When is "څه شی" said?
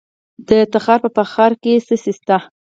1.87-2.13